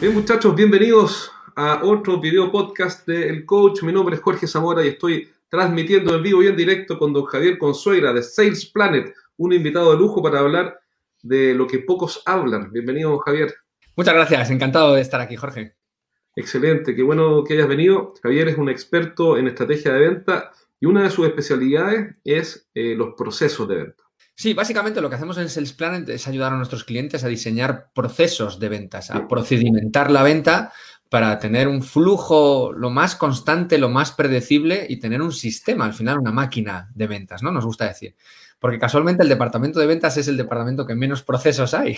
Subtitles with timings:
[0.00, 3.82] Bien muchachos, bienvenidos a otro video podcast de El Coach.
[3.82, 7.24] Mi nombre es Jorge Zamora y estoy transmitiendo en vivo y en directo con don
[7.24, 10.78] Javier Consuegra de Sales Planet, un invitado de lujo para hablar
[11.20, 12.70] de lo que pocos hablan.
[12.70, 13.52] Bienvenido, Javier.
[13.96, 15.74] Muchas gracias, encantado de estar aquí, Jorge.
[16.36, 18.14] Excelente, qué bueno que hayas venido.
[18.22, 22.94] Javier es un experto en estrategia de venta y una de sus especialidades es eh,
[22.94, 24.04] los procesos de venta.
[24.40, 27.90] Sí, básicamente lo que hacemos en Sales Planet es ayudar a nuestros clientes a diseñar
[27.92, 30.72] procesos de ventas, a procedimentar la venta
[31.08, 35.92] para tener un flujo lo más constante, lo más predecible y tener un sistema, al
[35.92, 37.50] final una máquina de ventas, ¿no?
[37.50, 38.14] Nos gusta decir.
[38.60, 41.96] Porque casualmente el departamento de ventas es el departamento que menos procesos hay.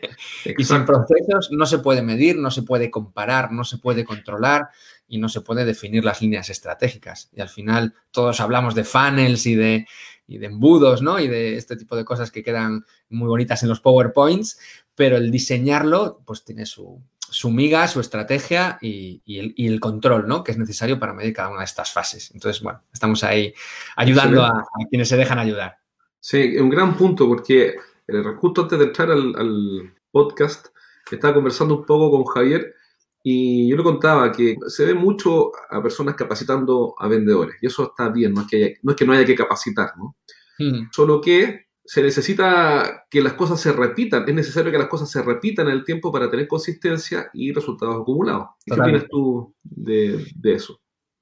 [0.58, 4.68] y sin procesos no se puede medir, no se puede comparar, no se puede controlar
[5.08, 7.28] y no se puede definir las líneas estratégicas.
[7.34, 9.86] Y al final todos hablamos de funnels y de
[10.26, 11.18] y de embudos, ¿no?
[11.18, 14.58] Y de este tipo de cosas que quedan muy bonitas en los PowerPoints,
[14.94, 19.22] pero el diseñarlo, pues tiene su, su miga, su estrategia y,
[19.66, 20.44] el, control, ¿no?
[20.44, 22.30] Que es necesario para medir cada una de estas fases.
[22.32, 23.54] Entonces, bueno, estamos ahí
[23.96, 25.78] ayudando a, quienes se dejan ayudar.
[26.20, 27.74] Sí, un gran punto, porque
[28.06, 30.68] eh, justo antes de entrar al, al podcast,
[31.10, 32.74] estaba conversando un poco con Javier
[33.22, 37.84] y yo le contaba que se ve mucho a personas capacitando a vendedores, y eso
[37.84, 40.16] está bien, no es que, no, es que no haya que capacitar, ¿no?
[40.58, 40.88] Hmm.
[40.92, 45.22] Solo que se necesita que las cosas se repitan, es necesario que las cosas se
[45.22, 48.48] repitan en el tiempo para tener consistencia y resultados acumulados.
[48.64, 50.80] ¿Qué opinas tú de, eso?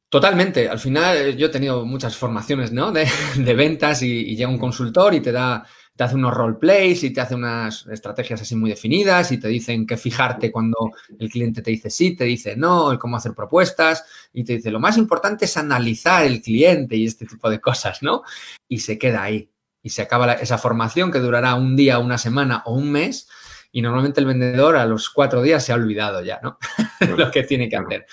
[0.08, 0.68] Totalmente.
[0.68, 2.92] Al final eh, yo he tenido muchas formaciones ¿no?
[2.92, 3.06] de,
[3.54, 5.66] ventas y, llega un consultor y te da
[6.00, 9.86] te hace unos roleplays y te hace unas estrategias así muy definidas y te dicen
[9.86, 14.06] que fijarte cuando el cliente te dice sí, te dice no, el cómo hacer propuestas
[14.32, 18.02] y te dice lo más importante es analizar el cliente y este tipo de cosas,
[18.02, 18.22] ¿no?
[18.66, 19.50] Y se queda ahí
[19.82, 23.28] y se acaba esa formación que durará un día, una semana o un mes
[23.70, 26.56] y normalmente el vendedor a los cuatro días se ha olvidado ya, ¿no?
[27.14, 28.06] lo que tiene que hacer.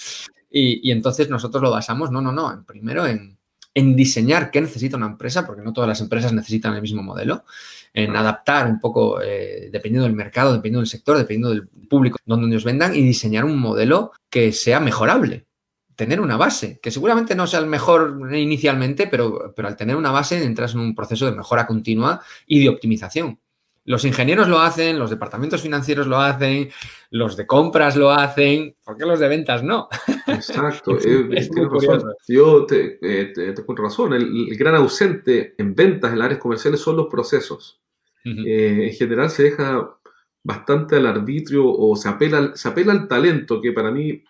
[0.50, 3.37] Y, y entonces nosotros lo basamos, no, no, no, primero en
[3.78, 7.46] en diseñar qué necesita una empresa, porque no todas las empresas necesitan el mismo modelo,
[7.94, 12.48] en adaptar un poco, eh, dependiendo del mercado, dependiendo del sector, dependiendo del público donde
[12.48, 15.46] nos vendan, y diseñar un modelo que sea mejorable.
[15.96, 20.10] Tener una base, que seguramente no sea el mejor inicialmente, pero, pero al tener una
[20.10, 23.40] base entras en un proceso de mejora continua y de optimización.
[23.88, 26.70] Los ingenieros lo hacen, los departamentos financieros lo hacen,
[27.10, 29.88] los de compras lo hacen, ¿por qué los de ventas no?
[30.28, 30.98] Exacto,
[31.32, 32.14] es, razón.
[32.28, 36.98] Yo te, eh, te, razón, el, gran ausente en ventas en las áreas comerciales son
[36.98, 37.82] los procesos.
[38.26, 39.98] Eh, en general se deja
[40.44, 44.22] bastante al arbitrio o se apela, se apela al talento, que para mí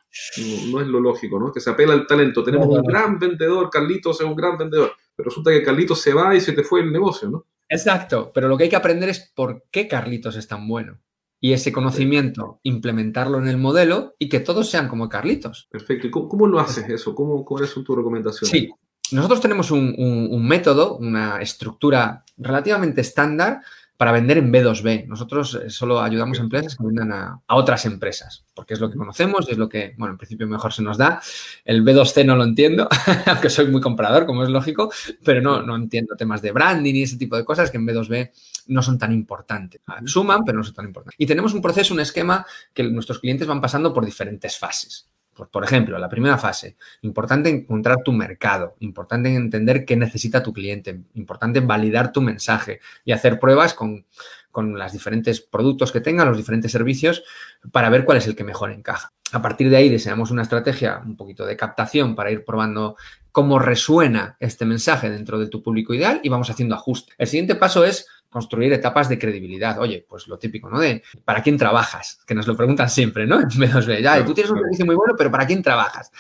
[0.72, 1.52] no, es lo lógico, ¿no?
[1.52, 2.44] Que se apela al talento.
[2.44, 6.36] Tenemos un gran vendedor, Carlitos es un gran vendedor, pero resulta que Carlitos se va
[6.36, 7.48] y se te fue el negocio, ¿no?
[7.70, 11.00] Exacto, pero lo que hay que aprender es por qué Carlitos es tan bueno.
[11.40, 15.68] Y ese conocimiento, implementarlo en el modelo y que todos sean como Carlitos.
[15.70, 16.08] Perfecto.
[16.08, 17.14] ¿Y cómo, lo haces eso?
[17.14, 18.50] ¿Cómo, ¿Cuáles son tus recomendaciones?
[18.50, 18.70] Sí,
[19.12, 23.62] nosotros tenemos un método, una estructura relativamente estándar
[23.98, 25.08] para vender en B2B.
[25.08, 28.98] Nosotros eh, solo ayudamos a empresas que vendan a, otras empresas, porque es lo que
[28.98, 31.20] conocemos y es lo que, bueno, en principio mejor se nos da.
[31.66, 32.88] El B2C no lo entiendo,
[33.26, 34.92] aunque soy muy comprador, como es lógico,
[35.24, 38.32] pero no, no entiendo temas de branding y ese tipo de cosas que en B2B
[38.68, 39.82] no son tan importantes.
[40.06, 41.16] Suman, pero no son tan importantes.
[41.18, 45.10] Y tenemos un proceso, un esquema que nuestros clientes van pasando por diferentes fases.
[45.46, 51.02] Por, ejemplo, la primera fase, importante encontrar tu mercado, importante entender qué necesita tu cliente,
[51.14, 54.06] importante validar tu mensaje y hacer pruebas con,
[54.52, 57.24] con los diferentes productos que tenga, los diferentes servicios,
[57.72, 59.14] para ver cuál es el que mejor encaja.
[59.32, 62.96] A partir de ahí diseñamos una estrategia un poquito de captación para ir probando
[63.32, 67.16] cómo resuena este mensaje dentro de tu público ideal y vamos haciendo ajustes.
[67.18, 69.80] El siguiente paso es construir etapas de credibilidad.
[69.80, 70.80] Oye, pues lo típico, ¿no?
[70.80, 72.20] De ¿para quién trabajas?
[72.26, 73.40] Que nos lo preguntan siempre, ¿no?
[73.42, 74.02] En B2B.
[74.02, 76.12] Ya, tú tienes un servicio muy bueno, pero ¿para quién trabajas?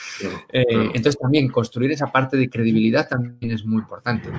[0.52, 4.30] Eh, entonces también construir esa parte de credibilidad también es muy importante.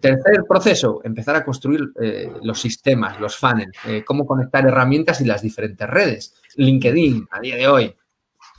[0.00, 5.24] Tercer proceso, empezar a construir eh, los sistemas, los funnels, eh, cómo conectar herramientas y
[5.24, 6.34] las diferentes redes.
[6.56, 7.94] LinkedIn, a día de hoy,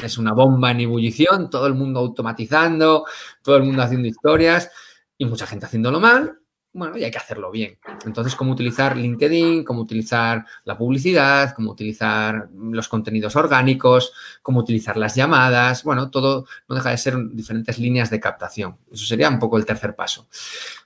[0.04, 3.06] es una bomba en ebullición, todo el mundo automatizando,
[3.42, 4.70] todo el mundo haciendo historias
[5.18, 6.40] y mucha gente haciéndolo mal
[6.78, 7.80] bueno, y hay que hacerlo bien.
[8.06, 14.14] Entonces, cómo utilizar LinkedIn, cómo utilizar la publicidad, cómo utilizar los contenidos orgánicos,
[14.44, 18.78] cómo utilizar las llamadas, bueno, todo no deja de ser diferentes líneas de captación.
[18.92, 20.28] Eso sería un poco el tercer paso.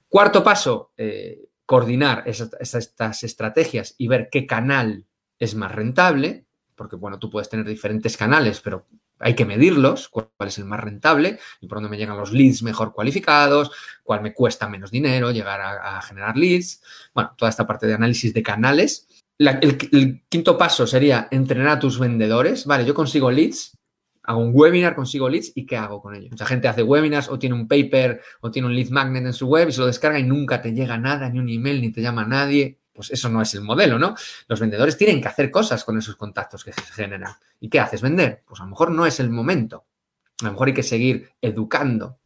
[0.07, 5.05] Cuarto paso, eh, coordinar estas estrategias y ver qué canal
[5.39, 8.87] es más rentable, porque bueno, tú puedes tener diferentes canales, pero
[9.21, 12.63] hay que medirlos, cuál es el más rentable y por dónde me llegan los leads
[12.63, 13.71] mejor cualificados,
[14.03, 16.81] cuál me cuesta menos dinero llegar a, generar leads.
[17.13, 19.07] Bueno, toda esta parte de análisis de canales.
[19.37, 22.65] el, quinto paso sería entrenar a tus vendedores.
[22.65, 23.77] Vale, yo consigo leads,
[24.23, 26.31] hago un webinar, consigo leads y ¿qué hago con ellos?
[26.31, 29.47] Mucha gente hace webinars o tiene un paper o tiene un lead magnet en su
[29.47, 32.01] web y se lo descarga y nunca te llega nada, ni un email, ni te
[32.01, 32.80] llama nadie.
[32.93, 34.15] Pues eso no es el modelo, ¿no?
[34.47, 37.33] Los vendedores tienen que hacer cosas con esos contactos que se generan.
[37.59, 38.01] ¿Y qué haces?
[38.01, 38.43] ¿Vender?
[38.45, 39.85] Pues a lo mejor no es el momento.
[40.41, 42.19] A lo mejor hay que seguir educando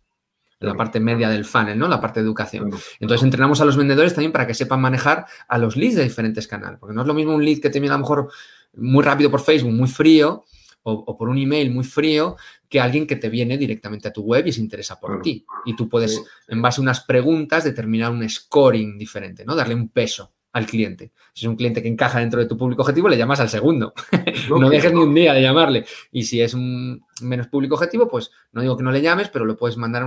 [0.60, 1.88] en la parte media del funnel, ¿no?
[1.88, 2.72] La parte de educación.
[3.00, 6.48] Entonces entrenamos a los vendedores también para que sepan manejar a los leads de diferentes
[6.48, 8.32] canales, porque no es lo mismo un lead que te viene a lo mejor
[8.74, 10.46] muy rápido por Facebook, muy frío,
[10.88, 12.38] o, por un email muy frío,
[12.70, 15.44] que alguien que te viene directamente a tu web y se interesa por ti.
[15.66, 19.56] Y tú puedes, en base a unas preguntas, determinar un scoring diferente, ¿no?
[19.56, 21.12] Darle un peso al cliente.
[21.34, 23.94] Si es un cliente que encaja dentro de tu público objetivo, le llamas al segundo.
[24.50, 25.86] no dejes ni un día de llamarle.
[26.14, 29.44] Y si es un menos público objetivo, pues no digo que no le llames, pero
[29.44, 30.04] lo puedes mandar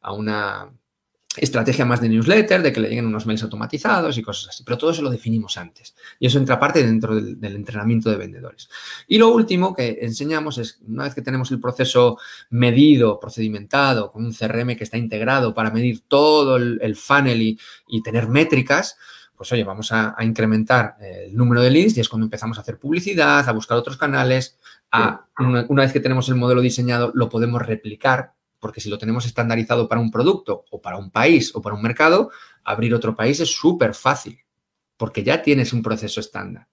[0.00, 0.70] a una
[1.36, 4.64] estrategia más de newsletter, de que le lleguen unos mails automatizados y cosas así.
[4.64, 5.94] Pero todo eso lo definimos antes.
[6.18, 8.70] Y eso entra parte dentro del, entrenamiento de vendedores.
[9.06, 12.16] Y lo último que enseñamos es, una vez que tenemos el proceso
[12.48, 18.28] medido, procedimentado, con un CRM que está integrado para medir todo el, funnel y tener
[18.28, 18.96] métricas,
[19.36, 22.78] pues oye, vamos a, incrementar el número de leads y es cuando empezamos a hacer
[22.78, 24.58] publicidad, a buscar otros canales.
[24.92, 29.26] A, una, vez que tenemos el modelo diseñado, lo podemos replicar, porque si lo tenemos
[29.26, 32.30] estandarizado para un producto o para un país o para un mercado,
[32.62, 34.38] abrir otro país es súper fácil,
[34.96, 36.68] porque ya tienes un proceso estándar.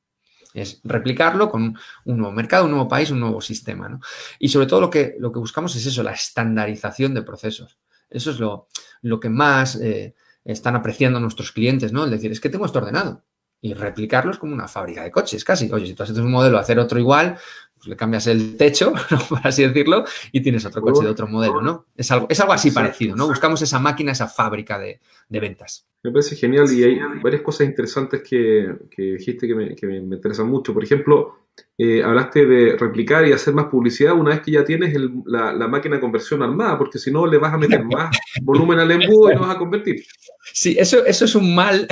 [0.53, 3.89] Es replicarlo con un nuevo mercado, un nuevo país, un nuevo sistema.
[3.89, 4.01] ¿no?
[4.37, 7.79] Y sobre todo lo que, lo que buscamos es eso, la estandarización de procesos.
[8.09, 8.67] Eso es lo,
[9.01, 10.13] lo que más eh,
[10.45, 12.05] están apreciando nuestros clientes, ¿no?
[12.05, 13.23] Es decir, es que tengo esto ordenado
[13.61, 15.71] y replicarlo es como una fábrica de coches, casi.
[15.71, 17.37] Oye, si tú haces un modelo, hacer otro igual,
[17.75, 18.91] pues le cambias el techo,
[19.29, 21.85] por así decirlo, y tienes otro coche de otro modelo, ¿no?
[21.95, 23.27] Es algo, es algo así parecido, ¿no?
[23.27, 24.99] Buscamos esa máquina, esa fábrica de,
[25.29, 25.87] ventas.
[26.03, 30.49] Me parece genial y hay varias cosas interesantes que, dijiste que me, que me interesan
[30.49, 30.73] mucho.
[30.73, 31.40] Por ejemplo,
[31.77, 34.95] eh, hablaste de replicar y hacer más publicidad una vez que ya tienes
[35.25, 38.91] la, máquina de conversión armada, porque si no le vas a meter más volumen al
[38.91, 40.05] embudo y no vas a convertir.
[40.53, 41.87] Sí, eso, eso es un mal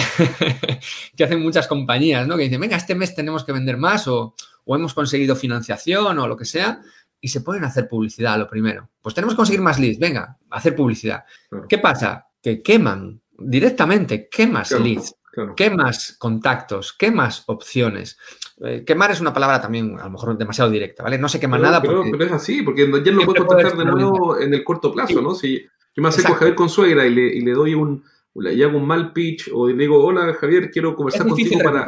[1.15, 2.37] que hacen muchas compañías, ¿no?
[2.37, 4.35] Que dicen, venga, este mes tenemos que vender más o,
[4.67, 6.81] hemos conseguido financiación o lo que sea,
[7.19, 8.89] y se pueden hacer publicidad lo primero.
[9.01, 11.23] Pues tenemos que conseguir más leads, venga, hacer publicidad.
[11.67, 12.27] ¿Qué pasa?
[12.39, 15.15] Que queman directamente, quemas leads.
[15.55, 16.93] ¿Qué más contactos?
[16.93, 18.17] ¿Qué más opciones?
[18.61, 21.17] Eh, quemar es una palabra también a lo mejor demasiado directa, ¿vale?
[21.17, 21.81] No sé quemar nada.
[21.81, 25.21] Pero, pero, es así, porque ya no puedo contactar de nuevo en el corto plazo,
[25.21, 25.33] ¿no?
[25.33, 25.65] Si
[25.95, 28.03] yo me acerco a Javier Consuegra y le, y le doy un,
[28.35, 31.85] le hago un mal pitch o le digo, hola Javier, quiero conversar contigo para...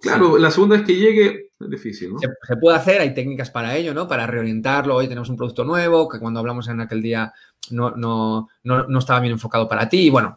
[0.00, 2.18] Claro, la segunda vez que llegue es difícil, ¿no?
[2.18, 4.08] Se, puede hacer, hay técnicas para ello, ¿no?
[4.08, 7.32] Para reorientarlo, hoy tenemos un producto nuevo, que cuando hablamos en aquel día
[7.70, 10.36] no, no, no, estaba bien enfocado para ti, y bueno,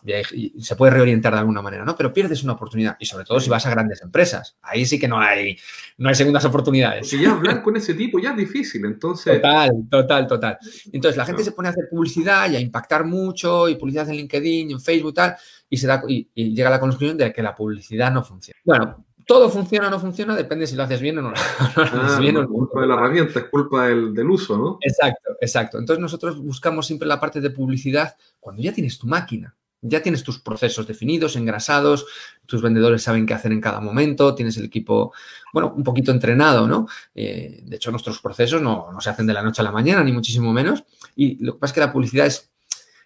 [0.60, 1.96] se puede reorientar de alguna manera, ¿no?
[1.96, 5.08] Pero pierdes una oportunidad, y sobre todo si vas a grandes empresas, ahí sí que
[5.08, 5.58] no hay,
[5.98, 7.10] no hay segundas oportunidades.
[7.10, 9.42] Si ya hablar con ese tipo ya es difícil, entonces...
[9.42, 10.58] Total, total, total.
[10.92, 14.18] Entonces la gente se pone a hacer publicidad y a impactar mucho, y publicidad en
[14.18, 15.36] LinkedIn, en Facebook y tal,
[15.70, 18.60] y, se da, y, llega a la conclusión de que la publicidad no funciona.
[18.64, 21.58] Bueno, todo funciona o no funciona, depende si lo haces bien o no, lo haces
[21.94, 22.36] ah, bien.
[22.36, 24.78] No es culpa de la herramienta, es culpa del, del, uso, ¿no?
[24.81, 25.78] Exacto, exacto.
[25.78, 30.24] Entonces nosotros buscamos siempre la parte de publicidad cuando ya tienes tu máquina, ya tienes
[30.24, 32.06] tus procesos definidos, engrasados,
[32.46, 35.13] tus vendedores saben qué hacer en cada momento, tienes el equipo,
[35.51, 36.88] bueno, un poquito entrenado, ¿no?
[37.13, 40.03] Eh, de hecho, nuestros procesos no, no, se hacen de la noche a la mañana,
[40.03, 40.84] ni muchísimo menos.
[41.15, 42.53] Y lo que pasa es que la publicidad es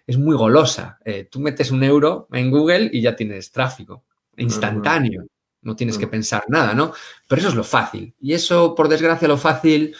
[0.08, 0.98] es muy golosa.
[1.04, 4.04] Eh, tú metes un euro en Google y ya tienes tráfico
[4.38, 5.26] instantáneo.
[5.68, 6.94] No tienes que pensar nada, ¿no?
[7.28, 8.14] Pero eso es lo fácil.
[8.22, 9.94] Y eso, por desgracia, lo fácil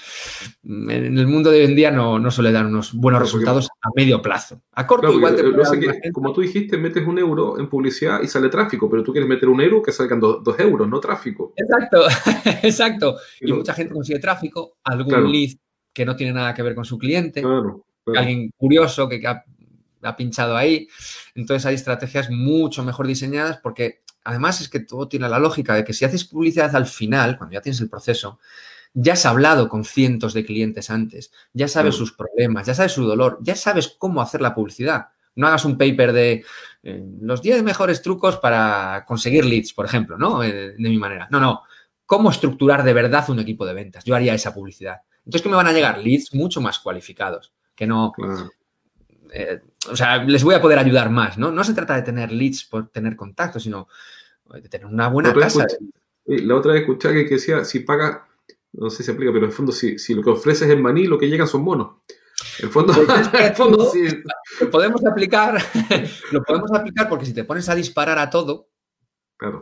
[0.63, 3.91] mm, en el mundo de hoy en día no, suele dar unos buenos resultados a
[3.95, 4.63] medio plazo.
[4.73, 8.89] A corto igual te Como tú dijiste, metes un euro en publicidad y sale tráfico,
[8.89, 11.53] pero tú quieres meter un euro que salgan dos, euros, no tráfico.
[11.55, 12.07] Exacto,
[12.63, 13.17] exacto.
[13.43, 15.51] Y mucha gente consigue tráfico, algún lead
[15.93, 17.43] que no tiene nada que ver con su cliente,
[18.17, 20.89] alguien curioso que ha pinchado ahí.
[21.35, 25.85] Entonces hay estrategias mucho mejor diseñadas porque además es que todo tiene la lógica de
[25.85, 28.39] que si haces publicidad al final, cuando ya tienes el proceso,
[28.93, 33.07] ya has hablado con cientos de clientes antes, ya sabes sus problemas, ya sabes su
[33.07, 35.07] dolor, ya sabes cómo hacer la publicidad.
[35.35, 36.45] No hagas un paper de
[36.83, 40.43] eh, los 10 mejores trucos para conseguir leads, por ejemplo, ¿no?
[40.43, 41.27] Eh, de mi manera.
[41.31, 41.63] No, no.
[42.05, 44.05] ¿Cómo estructurar de verdad un equipo de ventas?
[44.05, 45.01] Yo haría esa publicidad.
[45.25, 48.13] Entonces, que me van a llegar leads mucho más cualificados, que no,
[49.33, 51.51] eh, o sea, les voy a poder ayudar más, ¿no?
[51.51, 53.89] No se trata de tener leads por tener contacto, sino
[54.55, 55.67] de tener una buena casa.
[56.25, 58.29] la otra vez escuché que, decía, si paga,
[58.73, 61.05] no sé si se aplica, pero en el fondo, si, lo que ofreces es maní,
[61.05, 61.97] lo que llegan son monos.
[62.61, 64.07] En fondo, el fondo sí.
[64.61, 65.61] Lo podemos aplicar,
[66.33, 68.69] lo podemos aplicar porque si te pones a disparar a todo,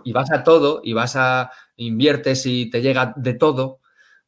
[0.05, 3.81] y vas a todo y vas a inviertes y te llega de todo,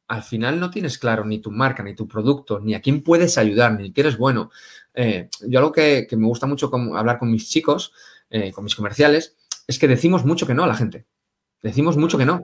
[0.06, 3.38] al final no tienes claro ni tu marca, ni tu producto, ni a quién puedes
[3.38, 4.50] ayudar, ni qué eres bueno.
[4.94, 7.92] Eh, yo algo que, me gusta mucho hablar con mis chicos,
[8.30, 9.36] eh, con mis comerciales,
[9.68, 11.06] es que decimos mucho que no a la gente.
[11.62, 12.42] Decimos mucho que no.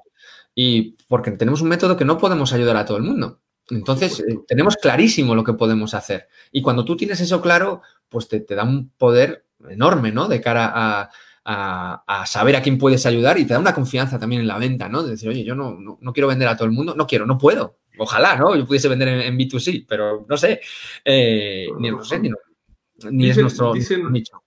[0.54, 3.40] Y porque tenemos un método que no podemos ayudar a todo el mundo.
[3.71, 6.28] Entonces, eh, tenemos clarísimo lo que podemos hacer.
[6.52, 10.28] Y cuando tú tienes eso claro, pues te, te da un poder enorme, ¿no?
[10.28, 11.11] De cara a,
[11.45, 14.88] a, saber a quién puedes ayudar y te da una confianza también en la venta,
[14.88, 15.02] ¿no?
[15.02, 17.38] De decir, oye, yo no, no, quiero vender a todo el mundo, no quiero, no
[17.38, 17.78] puedo.
[17.99, 18.57] Ojalá, ¿no?
[18.57, 20.61] Yo pudiese vender en, B2C, pero no sé,
[21.04, 24.44] eh, ni, no sé, ni, es nuestro, nicho.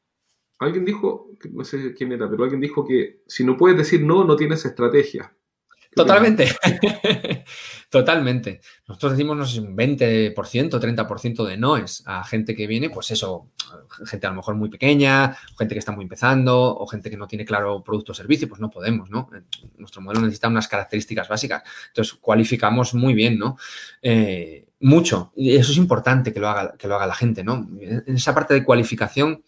[0.60, 4.24] Alguien dijo, no sé quién era, pero alguien dijo que si no puedes decir no,
[4.24, 5.32] no tienes estrategia.
[5.98, 6.48] Totalmente.
[7.90, 8.62] Totalmente.
[8.88, 13.50] Nosotros decimos, no sé, un 20%, 30% de noes a gente que viene, pues eso,
[14.06, 17.28] gente a lo mejor muy pequeña, gente que está muy empezando, o gente que no
[17.28, 19.30] tiene claro producto o servicio, pues no podemos, ¿no?
[19.78, 21.64] Nuestro modelo necesita unas características básicas.
[21.88, 23.58] Entonces, cualificamos muy bien, ¿no?
[24.02, 25.32] Eh, mucho.
[25.36, 27.68] Y eso es importante que lo haga, que lo haga la gente, ¿no?
[27.80, 29.44] En esa parte de cualificación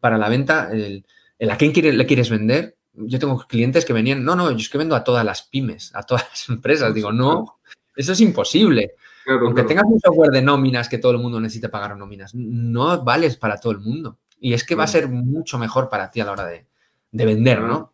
[0.00, 1.04] para la venta, el,
[1.50, 4.78] a quién le quieres vender, yo tengo clientes que venían, no, no, yo es que
[4.78, 6.94] vendo a todas las pymes, a todas las empresas.
[6.94, 7.58] Digo, no,
[7.94, 8.92] eso es imposible.
[9.26, 13.36] Aunque tengas un software de nóminas que todo el mundo necesite pagar nóminas, no vales
[13.36, 14.18] para todo el mundo.
[14.38, 16.66] Y es que va a ser mucho mejor para ti a la hora de,
[17.10, 17.92] vender, ¿no?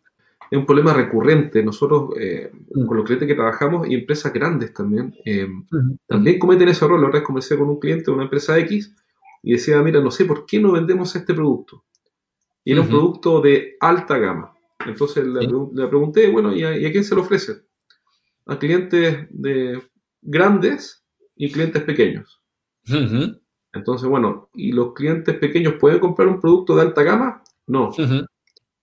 [0.51, 1.63] Es un problema recurrente.
[1.63, 2.85] Nosotros, eh, mm.
[2.85, 5.47] con los clientes que trabajamos y empresas grandes también, eh,
[6.05, 6.99] también cometen ese error.
[6.99, 8.93] La verdad es comencé con un cliente de una empresa X
[9.41, 11.83] y decía, mira, no sé por qué no vendemos este producto.
[12.63, 14.53] Y era un producto de alta gama.
[14.85, 17.63] Entonces le, pregunté, bueno, ¿y a, quién se lo ofrece?
[18.45, 19.81] A clientes de
[20.21, 21.05] grandes
[21.35, 22.41] y clientes pequeños.
[23.73, 27.43] Entonces, bueno, ¿y los clientes pequeños pueden comprar un producto de alta gama?
[27.67, 27.91] No.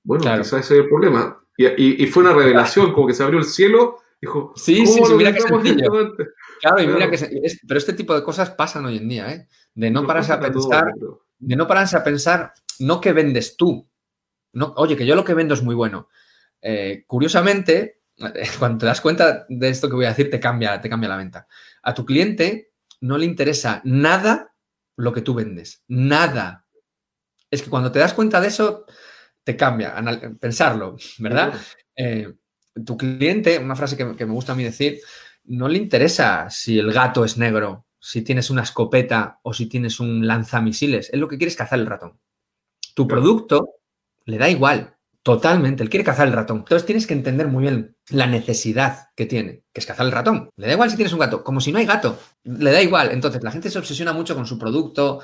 [0.03, 1.41] Bueno, quizás ese es el problema.
[1.57, 3.99] Y, fue una revelación, como que se abrió el cielo.
[4.21, 6.15] Dijo, sí, sí, sí, mira que sencillo.
[6.61, 7.19] Claro, y mira que
[7.67, 9.49] pero este tipo de cosas pasan hoy en día, ¿eh?
[9.75, 10.93] De no pararse a pensar,
[11.39, 13.89] de no pararse a pensar, no que vendes tú,
[14.53, 16.09] no, oye, que yo lo que vendo es muy bueno.
[16.61, 18.01] Eh, curiosamente,
[18.59, 21.17] cuando te das cuenta de esto que voy a decir, te cambia, te cambia la
[21.17, 21.47] venta.
[21.83, 24.55] A tu cliente no le interesa nada
[24.97, 25.83] lo que tú vendes.
[25.89, 26.67] Nada.
[27.51, 28.85] Es que cuando te das cuenta de eso,
[29.43, 29.95] te cambia
[30.39, 31.55] pensarlo, ¿verdad?
[31.97, 32.33] Eh,
[32.85, 35.01] tu cliente, una frase que, me gusta a mí decir,
[35.45, 39.99] no le interesa si el gato es negro, si tienes una escopeta o si tienes
[39.99, 41.11] un lanzamisiles.
[41.13, 42.21] Es lo que quieres cazar el ratón.
[42.95, 43.77] Tu producto
[44.25, 45.83] le da igual, totalmente.
[45.83, 46.59] Él quiere cazar el ratón.
[46.59, 50.51] Entonces tienes que entender muy bien la necesidad que tiene, que es cazar el ratón.
[50.57, 52.19] Le da igual si tienes un gato, como si no hay gato.
[52.45, 53.11] Le da igual.
[53.13, 55.21] Entonces la gente se obsesiona mucho con su producto,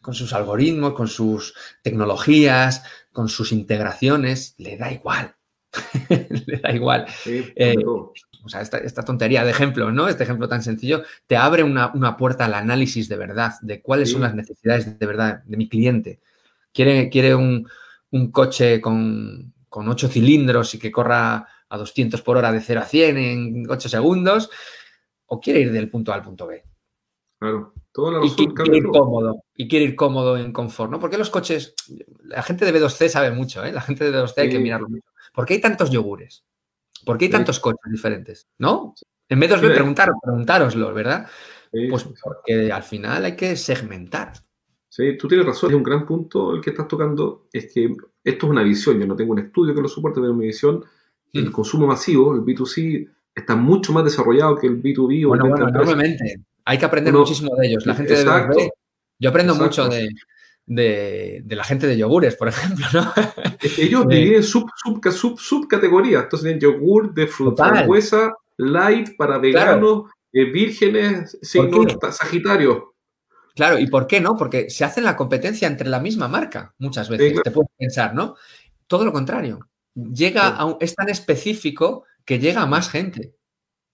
[0.00, 2.82] con sus algoritmos, con sus tecnologías,
[3.12, 4.54] con sus integraciones.
[4.58, 5.34] Le da igual.
[6.08, 7.06] le da igual.
[7.26, 7.76] Eh,
[8.44, 10.08] o sea, esta, tontería de ejemplo, ¿no?
[10.08, 14.22] Este ejemplo tan sencillo, te abre una, puerta al análisis de verdad, de cuáles son
[14.22, 16.20] las necesidades de verdad de mi cliente.
[16.72, 17.68] Quiere, quiere un,
[18.10, 22.80] un coche con, con 8 cilindros y que corra a 200 por hora de 0
[22.80, 24.50] a 100 en 8 segundos,
[25.26, 26.64] o quiere ir del punto A al punto B.
[27.38, 30.98] Claro, la y quiere ir cómodo, y quiere ir cómodo en confort, ¿no?
[30.98, 31.74] Porque los coches,
[32.24, 33.72] la gente de B2C sabe mucho, ¿eh?
[33.72, 35.08] La gente de B2C hay que mirarlo mucho.
[35.32, 36.44] ¿Por qué hay tantos yogures?
[37.04, 38.48] ¿Por qué hay tantos coches diferentes?
[38.58, 38.94] ¿No?
[39.28, 41.28] En B2B preguntar, preguntároslo, ¿verdad?
[41.70, 44.32] Pues porque al final hay que segmentar.
[44.98, 47.84] Sí, tú tienes razón, es un gran punto el que estás tocando, es que
[48.24, 50.84] esto es una visión, yo no tengo un estudio que lo soporte, pero mi visión,
[51.34, 51.52] el mm.
[51.52, 55.28] consumo masivo, el B2C, está mucho más desarrollado que el B2B.
[55.28, 56.40] Bueno, bueno, enormemente.
[56.64, 57.86] Hay que aprender muchísimo de ellos.
[57.86, 58.70] La gente de
[59.20, 60.08] yo aprendo mucho de,
[60.66, 63.12] de, la gente de yogures, por ejemplo, ¿no?
[63.78, 66.24] Ellos dividen sub, sub, sub, subcategorías.
[66.24, 72.96] Entonces tienen yogur de fruta huesa, light para veganos, eh, vírgenes, signo sagitario.
[73.58, 74.36] Claro, ¿y por qué no?
[74.36, 78.36] Porque se hace la competencia entre la misma marca muchas veces, te puedes pensar, ¿no?
[78.86, 79.68] Todo lo contrario.
[79.96, 83.34] Llega a es tan específico que llega a más gente.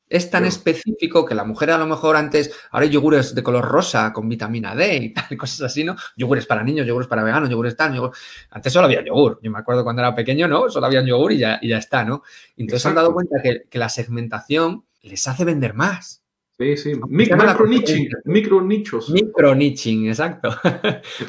[0.06, 3.64] Es tan específico que la mujer a lo mejor antes, ahora hay yogures de color
[3.64, 5.96] rosa con vitamina D y tal, cosas así, ¿no?
[6.14, 8.12] Yogures para niños, yogures para veganos, yogures tal, yogur...
[8.50, 9.40] Antes solo había yogur.
[9.42, 10.68] Yo me acuerdo cuando era pequeño, ¿no?
[10.68, 12.22] Solo había yogur y ya, y ya está, ¿no?
[12.54, 16.23] Entonces se han dado cuenta que, que la segmentación les hace vender más.
[16.58, 16.92] Sí, sí.
[17.08, 19.10] micro niching, micro nichos.
[19.10, 20.50] Micro niching, exacto.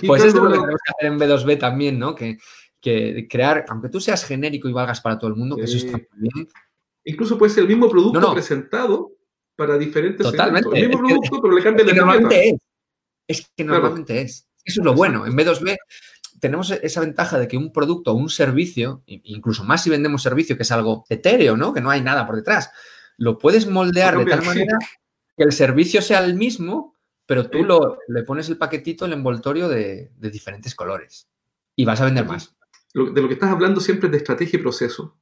[0.06, 2.14] pues eso es lo que tenemos que hacer en B2B también, ¿no?
[2.14, 2.38] Que,
[2.80, 5.94] que, crear, aunque tú seas genérico y valgas para todo el mundo, que eso está
[5.94, 6.48] muy bien.
[7.06, 9.14] Incluso puede ser el mismo producto presentado
[9.56, 10.70] para diferentes Totalmente.
[10.78, 12.56] El mismo producto, pero le que normalmente es.
[13.28, 14.48] Es que normalmente es.
[14.64, 15.26] Eso es lo bueno.
[15.26, 15.76] En B2B
[16.40, 20.56] tenemos esa ventaja de que un producto o un servicio, incluso más si vendemos servicio,
[20.58, 21.74] que es algo etéreo, ¿no?
[21.74, 22.70] Que no hay nada por detrás,
[23.18, 24.78] lo puedes moldear de tal manera
[25.38, 29.68] que el servicio sea el mismo, pero tú lo, le pones el paquetito, el envoltorio
[29.68, 31.28] de, diferentes colores
[31.76, 32.56] y vas a vender más.
[32.94, 35.18] de lo que estás hablando siempre es de estrategia y proceso.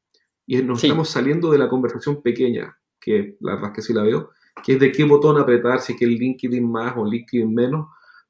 [0.45, 4.03] Y nos estamos saliendo de la conversación pequeña, que la verdad es que sí la
[4.03, 4.31] veo,
[4.63, 7.87] que es de qué botón apretar, si es que el LinkedIn más o LinkedIn menos,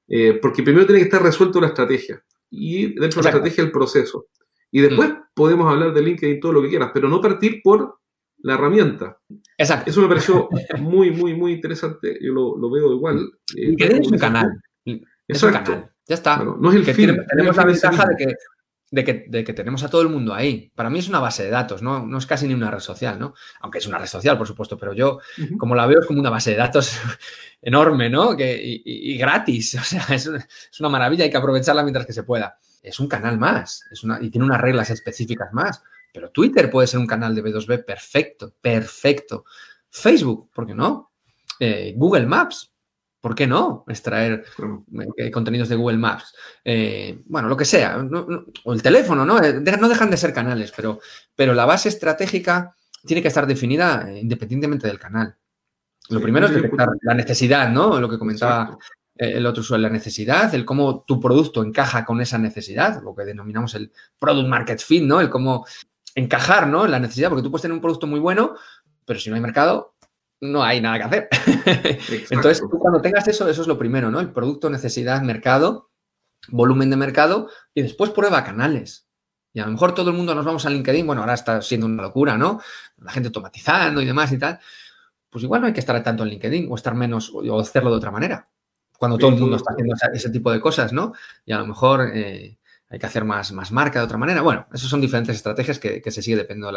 [0.08, 3.72] eh, porque primero tiene que estar resuelto la estrategia y dentro de la estrategia el
[3.72, 4.28] proceso.
[4.72, 5.22] Y después mm.
[5.34, 8.00] podemos hablar de LinkedIn todo lo que quieras, pero no partir por
[8.44, 9.18] la herramienta.
[9.58, 9.90] Exacto.
[9.90, 12.18] Eso me pareció muy, muy, muy interesante.
[12.22, 13.32] Yo lo, veo igual.
[13.56, 14.62] Eh, LinkedIn es un canal.
[15.28, 15.92] Es un canal.
[16.06, 16.44] Ya está.
[16.44, 17.18] no es el fin.
[17.30, 18.36] Tenemos la ventaja de que
[18.94, 20.72] de que, tenemos a todo el mundo ahí.
[20.76, 22.06] Para mí es una base de datos, ¿no?
[22.06, 23.34] no es casi ni una red social, ¿no?
[23.62, 25.20] Aunque es una red social, por supuesto, pero yo,
[25.58, 27.00] como la veo, es como una base de datos
[27.62, 28.38] enorme, ¿no?
[28.38, 30.30] Que, y, gratis, o sea, es,
[30.80, 32.60] una maravilla, hay que aprovecharla mientras que se pueda.
[32.84, 35.82] Es un canal más, es una, y tiene unas reglas específicas más,
[36.14, 39.46] pero Twitter puede ser un canal de B2B perfecto, perfecto.
[39.90, 41.12] Facebook, ¿por qué no?
[41.60, 42.74] Eh, Google Maps,
[43.24, 44.44] ¿Por qué no extraer
[45.16, 46.36] eh, contenidos de Google Maps?
[46.62, 48.06] Eh, bueno, lo que sea,
[48.66, 49.40] o el teléfono, ¿no?
[49.40, 51.00] No dejan de ser canales, pero,
[51.34, 55.38] pero la base estratégica tiene que estar definida independientemente del canal.
[56.10, 57.98] Lo primero es detectar la necesidad, ¿no?
[57.98, 58.78] Lo que comentaba
[59.16, 63.24] el otro usuario, la necesidad, el cómo tu producto encaja con esa necesidad, lo que
[63.24, 65.22] denominamos el product market fit, ¿no?
[65.22, 65.66] El cómo
[66.16, 66.88] encajar, ¿no?
[66.88, 68.56] La necesidad, porque tú puedes tener un producto muy bueno,
[69.06, 69.96] pero si no hay mercado,
[70.42, 71.30] no hay nada que hacer.
[72.32, 74.20] Entonces, tú cuando tengas eso, eso es lo primero, ¿no?
[74.20, 75.90] El producto, necesidad, mercado,
[76.50, 79.08] volumen de mercado y después prueba canales.
[79.54, 81.86] Y a lo mejor todo el mundo nos vamos a LinkedIn, bueno, ahora está siendo
[81.86, 82.60] una locura, ¿no?
[82.98, 84.60] La gente automatizando y demás y tal.
[85.30, 87.98] Pues igual no hay que estar tanto en LinkedIn o estar menos o hacerlo de
[87.98, 88.50] otra manera.
[88.98, 91.14] Cuando todo el mundo está haciendo ese tipo de cosas, ¿no?
[91.46, 92.58] Y a lo mejor eh,
[92.94, 94.44] hay que hacer más, más marca de otra manera.
[94.44, 96.72] Bueno, esas son diferentes estrategias que, se sigue dependiendo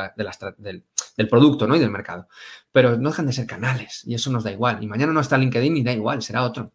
[0.56, 1.76] del, producto ¿no?
[1.76, 2.26] y del mercado.
[2.72, 4.83] Pero no dejan de ser canales y eso nos da igual.
[4.83, 6.72] Y mañana no está LinkedIn y da igual, será otro.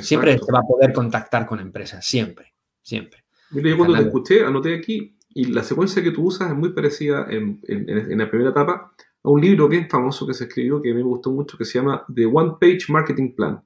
[0.00, 3.24] Siempre se va a poder contactar con empresas, siempre, siempre.
[3.50, 6.68] Mira, yo cuando te escuché, anoté aquí, y la secuencia que tú usas es muy
[6.68, 8.92] parecida en, la primera etapa
[9.24, 12.04] a un libro bien famoso que se escribió que me gustó mucho que se llama
[12.14, 13.60] The One Page Marketing Plan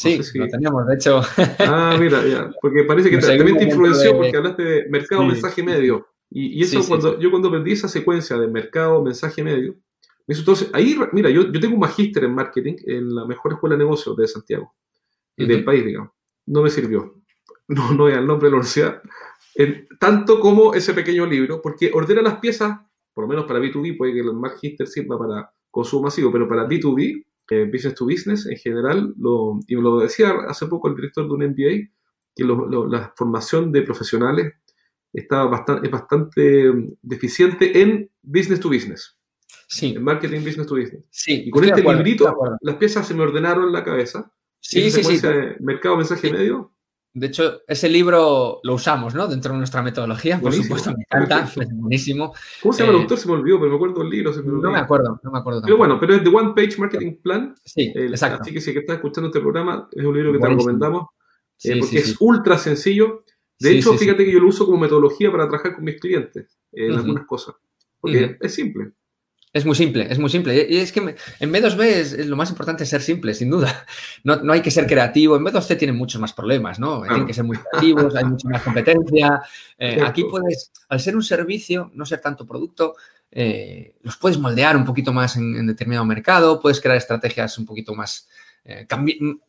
[0.00, 1.20] Sí, lo teníamos, de hecho.
[1.58, 2.50] Ah, mira, ya.
[2.62, 6.06] Porque parece que también te influenció porque hablaste de mercado, mensaje medio.
[6.30, 9.74] Y, eso, cuando yo cuando aprendí esa secuencia de mercado, mensaje medio,
[10.26, 13.52] me hizo entonces, ahí, mira, yo, yo tengo un magíster en marketing en la mejor
[13.52, 14.74] escuela de negocios de Santiago,
[15.36, 16.12] y del país, digamos.
[16.46, 17.20] No me sirvió.
[17.68, 19.02] No, no es el nombre de la universidad.
[19.54, 22.78] En, tanto como ese pequeño libro, porque ordena las piezas,
[23.12, 26.66] por lo menos para B2B, puede que el magíster sirva para consumo masivo, pero para
[26.66, 27.26] B2B
[27.66, 31.34] business to business en general, lo, y me lo decía hace poco el director de
[31.34, 31.90] un MBA,
[32.34, 34.54] que la formación de profesionales
[35.12, 39.16] está bastante, es bastante mm, deficiente en business to business.
[39.68, 39.94] Sí.
[39.96, 41.04] En marketing business to business.
[41.10, 41.44] Sí.
[41.46, 44.32] Y con este librito, las piezas se me ordenaron en la cabeza.
[44.60, 45.26] Sí, sí, sí.
[45.60, 46.72] mercado, mensaje medio.
[47.12, 49.26] De hecho, ese libro lo usamos, ¿no?
[49.26, 52.32] Dentro de nuestra metodología, por supuesto, me encanta, es buenísimo.
[52.62, 53.18] ¿Cómo se llama el eh, autor?
[53.18, 54.32] Se me olvidó, pero me acuerdo el libro.
[54.32, 55.62] no me acuerdo, no me acuerdo.
[55.62, 57.54] Pero bueno, pero es The One Page Marketing Plan.
[57.64, 58.42] Sí, exacto.
[58.42, 61.08] Así que si estás escuchando este programa, es un libro que te recomendamos,
[61.64, 63.24] eh, porque es ultra sencillo.
[63.58, 66.92] De hecho, fíjate que yo lo uso como metodología para trabajar con mis clientes en
[66.92, 67.56] algunas cosas,
[68.00, 68.92] porque es simple.
[69.52, 70.66] Es muy simple, es muy simple.
[70.70, 73.86] Y es que en B2B es, lo más importante es ser simple, sin duda.
[74.22, 75.36] No, hay que ser creativo.
[75.36, 77.02] En B2C tienen muchos más problemas, ¿no?
[77.02, 79.42] Tienen que ser muy creativos, hay mucha más competencia.
[79.78, 82.94] Eh, aquí puedes, al ser un servicio, no ser tanto producto,
[83.32, 87.94] eh, los puedes moldear un poquito más en, determinado mercado, puedes crear estrategias un poquito
[87.94, 88.28] más
[88.62, 88.86] eh,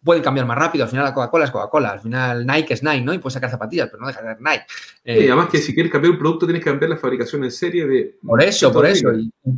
[0.04, 0.86] pueden cambiar más rápido.
[0.86, 3.14] Al final la Coca-Cola es Coca-Cola, al final Nike es Nike, ¿no?
[3.14, 4.66] Y puedes sacar zapatillas, pero no deja de ser Nike.
[5.04, 7.86] y además que si quieres cambiar un producto tienes que cambiar la fabricación en serie
[7.86, 8.18] de...
[8.24, 9.10] Por eso, por eso.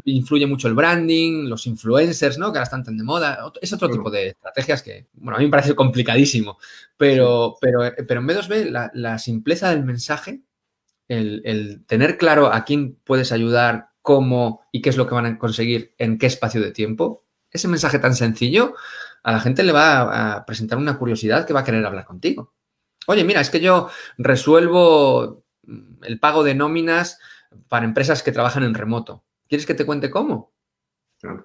[0.05, 2.51] influye mucho el branding, los influencers, ¿no?
[2.51, 3.51] Que ahora están tan de moda.
[3.61, 6.57] Es otro tipo de estrategias que, bueno, a mí me parece complicadísimo.
[6.97, 10.41] Pero, pero, pero en B2B, la, simpleza del mensaje,
[11.07, 15.25] el, el tener claro a quién puedes ayudar, cómo y qué es lo que van
[15.25, 18.75] a conseguir en qué espacio de tiempo, ese mensaje tan sencillo
[19.23, 22.53] a la gente le va a presentar una curiosidad que va a querer hablar contigo.
[23.07, 27.19] Oye, mira, es que yo resuelvo mm, el pago de nóminas
[27.67, 29.23] para empresas que trabajan en remoto.
[29.47, 30.53] ¿Quieres que te cuente cómo?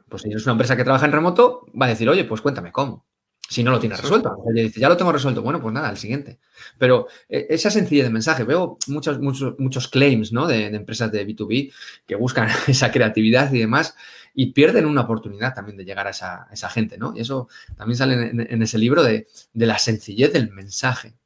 [0.08, 2.72] Pues si eres una empresa que trabaja en remoto, va a decir, oye, pues cuéntame
[2.72, 3.06] cómo.
[3.48, 4.36] Si no lo tienes resuelto.
[4.44, 5.40] Oye, dice, ya lo tengo resuelto.
[5.40, 6.38] Bueno, pues nada, al siguiente.
[6.76, 10.46] Pero eh, esa sencillez de mensaje, veo muchos, muchos, muchos claims ¿no?
[10.46, 11.72] de, de, empresas de B2B
[12.06, 13.94] que buscan esa creatividad y demás
[14.40, 17.12] y pierden una oportunidad también de llegar a esa, gente, ¿no?
[17.12, 21.18] Y eso también sale en, ese libro de, la sencillez del mensaje.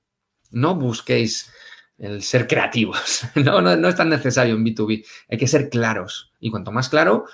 [0.51, 1.53] No busquéis
[1.98, 3.25] el ser creativos.
[3.44, 5.05] No, no, no es tan necesario en B2B.
[5.29, 6.33] Hay que ser claros.
[6.40, 7.27] Y cuanto más claro,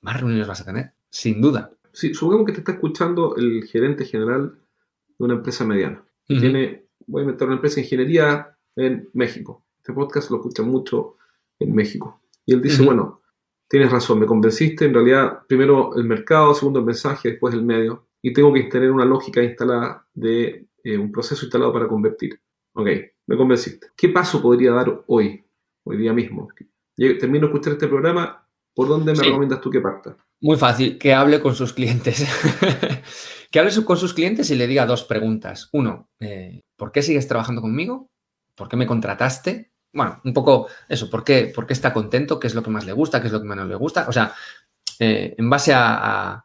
[0.00, 1.72] más reuniones vas a tener, sin duda.
[1.92, 4.56] Sí, supongamos que te está escuchando el gerente general
[5.18, 6.04] de una empresa mediana.
[6.28, 9.64] Tiene, voy a inventar una empresa de ingeniería en México.
[9.78, 11.16] Este podcast lo escucha mucho
[11.58, 12.22] en México.
[12.44, 13.22] Y él dice, bueno,
[13.68, 18.08] tienes razón, me convenciste, en realidad, primero el mercado, segundo el mensaje, después el medio,
[18.22, 22.40] y tengo que tener una lógica instalada de eh, un proceso instalado para convertir.
[22.74, 22.88] Ok,
[23.26, 23.88] me convenciste.
[23.96, 25.44] ¿Qué paso podría dar hoy,
[25.84, 26.48] hoy día mismo?
[26.96, 30.16] Termino de escuchar este programa, ¿por dónde me recomiendas tú que parta?
[30.40, 32.26] Muy fácil, que hable con sus clientes.
[33.50, 35.68] que hable con sus clientes y le diga dos preguntas.
[35.72, 38.10] Uno, eh, ¿por qué sigues trabajando conmigo?
[38.54, 39.72] ¿Por qué me contrataste?
[39.96, 42.38] Bueno, un poco eso, ¿por qué, ¿por qué está contento?
[42.38, 43.22] ¿Qué es lo que más le gusta?
[43.22, 44.04] ¿Qué es lo que menos le gusta?
[44.06, 44.34] O sea,
[44.98, 46.42] eh, en base al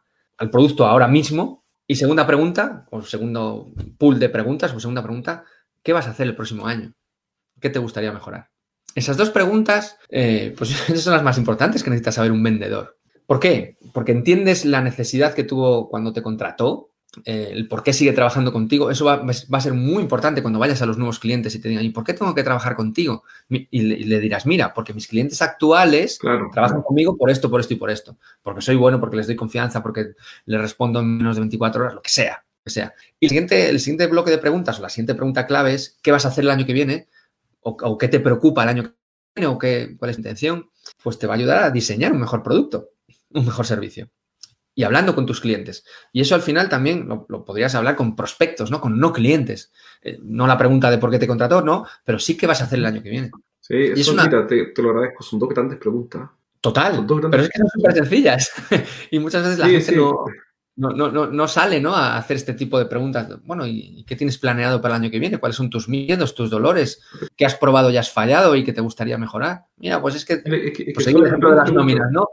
[0.50, 1.62] producto ahora mismo.
[1.86, 5.44] Y segunda pregunta, o segundo pool de preguntas, o segunda pregunta,
[5.82, 6.94] ¿qué vas a hacer el próximo año?
[7.60, 8.48] ¿Qué te gustaría mejorar?
[8.94, 12.98] Esas dos preguntas, eh, pues esas son las más importantes que necesita saber un vendedor.
[13.26, 13.76] ¿Por qué?
[13.92, 16.91] Porque entiendes la necesidad que tuvo cuando te contrató,
[17.24, 18.90] eh, el por qué sigue trabajando contigo.
[18.90, 21.84] Eso va, a ser muy importante cuando vayas a los nuevos clientes y te digan,
[21.84, 23.24] ¿y por qué tengo que trabajar contigo?
[23.48, 26.18] Y le, dirás, mira, porque mis clientes actuales
[26.52, 28.16] trabajan conmigo por esto, por esto y por esto.
[28.42, 30.12] Porque soy bueno, porque les doy confianza, porque
[30.46, 32.44] les respondo en menos de 24 horas, lo que sea.
[32.64, 32.94] que sea.
[33.20, 36.12] Y el siguiente, el siguiente bloque de preguntas o la siguiente pregunta clave es, ¿qué
[36.12, 37.08] vas a hacer el año que viene?
[37.60, 38.92] O, qué te preocupa el año que
[39.36, 40.70] viene o qué, cuál es tu intención.
[41.02, 42.88] Pues te va a ayudar a diseñar un mejor producto
[43.34, 44.10] un mejor servicio.
[44.74, 45.84] Y hablando con tus clientes.
[46.12, 48.80] Y eso al final también lo, podrías hablar con prospectos, ¿no?
[48.80, 49.70] Con no clientes.
[50.02, 52.64] Eh, no la pregunta de por qué te contrató, no, pero sí qué vas a
[52.64, 53.30] hacer el año que viene.
[53.60, 55.22] Sí, eso, mira, te, lo agradezco.
[55.22, 56.28] Son dos grandes preguntas.
[56.60, 57.04] Total.
[57.06, 58.52] pero es que son súper sencillas.
[59.10, 59.96] y muchas veces la gente
[60.76, 61.94] No, sale ¿no?
[61.94, 63.28] a hacer este tipo de preguntas.
[63.44, 65.38] Bueno, ¿y qué tienes planeado para el año que viene?
[65.38, 67.02] ¿Cuáles son tus miedos, tus dolores?
[67.36, 69.66] ¿Qué has probado y has fallado y que te gustaría mejorar?
[69.76, 70.38] Mira, pues es que,
[70.94, 72.28] pues el ejemplo de las nóminas, ¿no?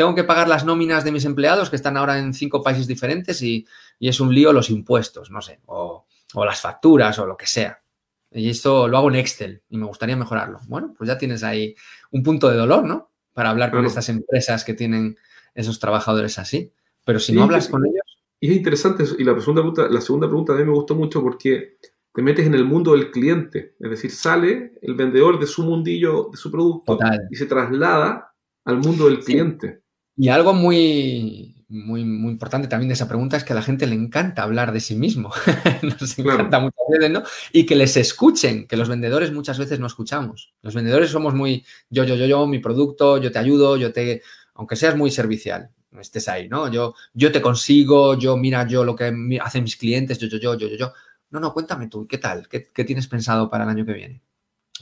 [0.00, 3.42] Tengo que pagar las nóminas de mis empleados que están ahora en cinco países diferentes
[3.42, 3.66] y,
[4.00, 7.82] es un lío los impuestos, no sé, o, las facturas o lo que sea.
[8.30, 10.58] Y esto lo hago en Excel y me gustaría mejorarlo.
[10.68, 11.74] Bueno, pues ya tienes ahí
[12.12, 13.10] un punto de dolor, ¿no?
[13.34, 15.18] Para hablar con estas empresas que tienen
[15.54, 16.72] esos trabajadores así.
[17.04, 18.22] Pero si no hablas con ellos.
[18.40, 21.20] Y es interesante, y la segunda, pregunta, la segunda pregunta a mí me gustó mucho
[21.20, 21.76] porque
[22.14, 23.76] te metes en el mundo del cliente.
[23.78, 26.98] Es decir, sale el vendedor de su mundillo, de su producto,
[27.30, 28.32] y se traslada
[28.64, 29.82] al mundo del cliente.
[30.20, 33.86] Y algo muy, muy, muy importante también de esa pregunta es que a la gente
[33.86, 35.32] le encanta hablar de sí mismo.
[35.82, 37.22] Nos encanta muchas veces, ¿no?
[37.54, 40.52] Y que les escuchen, que los vendedores muchas veces no escuchamos.
[40.60, 44.20] Los vendedores somos muy yo, yo, yo, yo, mi producto, yo te ayudo, yo te.
[44.56, 46.70] Aunque seas muy servicial, estés ahí, ¿no?
[46.70, 49.10] Yo, yo te consigo, yo, mira, yo lo que
[49.42, 50.92] hacen mis clientes, yo, yo, yo, yo, yo, yo.
[51.30, 52.46] No, no, cuéntame tú, ¿qué tal?
[52.46, 54.22] ¿Qué, tienes pensado para el año que viene?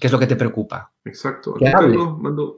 [0.00, 0.92] ¿Qué es lo que te preocupa?
[1.04, 1.54] Exacto.
[1.54, 1.96] Que hable.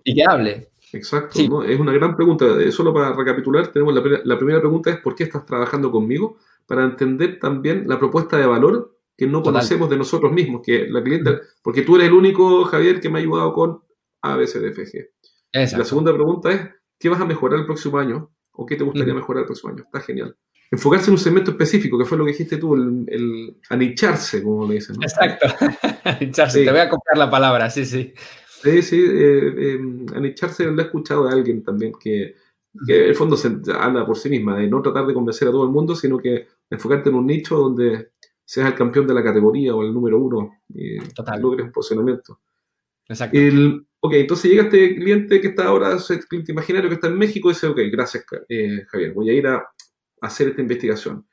[0.03, 0.70] Y que hable.
[0.93, 2.45] Exacto, es una gran pregunta.
[2.61, 6.39] Eh, solo para recapitular, tenemos la, la, primera pregunta es ¿por qué estás trabajando conmigo?
[6.67, 11.03] Para entender también la propuesta de valor que no conocemos de nosotros mismos, que la
[11.03, 11.39] clienta, mm.
[11.63, 13.83] porque tú eres el único, Javier, que me ha ayudado con
[14.23, 15.11] ABCDFG.
[15.53, 16.61] La segunda pregunta es
[16.99, 18.31] ¿qué vas a mejorar el próximo año?
[18.53, 19.83] ¿O qué te gustaría mejorar el próximo año?
[19.85, 20.37] Está genial.
[20.71, 24.75] Enfocarse en un segmento específico, que fue lo que dijiste tú, el, anicharse, como le
[24.75, 24.97] dicen.
[25.03, 25.49] Exacto,
[26.05, 28.15] anicharse, te voy a copiar la palabra, sí, sí.
[28.63, 32.35] Sí, sí, eh, em, anicharse lo he escuchado de alguien también que,
[32.87, 35.51] que en el fondo se habla por sí misma, de no tratar de convencer a
[35.51, 38.11] todo el mundo, sino que enfocarte en un nicho donde
[38.45, 40.99] seas el campeón de la categoría o el número uno y
[41.41, 42.41] logres un posicionamiento.
[43.09, 43.39] Exacto.
[43.39, 47.19] El, ok, entonces llega este cliente que está ahora, ese cliente imaginario que está en
[47.19, 49.65] México, y dice, ok, gracias eh, Javier, voy a ir a
[50.21, 51.27] hacer esta investigación.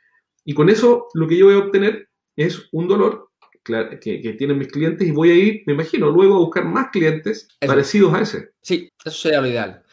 [0.45, 3.26] Y con eso lo que yo voy a obtener es un dolor
[3.67, 7.47] que, tienen mis clientes y voy a ir, me imagino, luego a buscar más clientes
[7.59, 8.51] parecidos a ese.
[8.61, 9.83] Sí, eso sería lo ideal.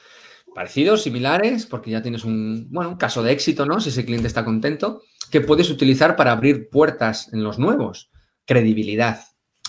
[0.54, 3.80] Parecidos, similares, porque ya tienes un, bueno, un caso de éxito, ¿no?
[3.80, 8.10] Si ese cliente está contento, que puedes utilizar para abrir puertas en los nuevos.
[8.44, 9.20] Credibilidad.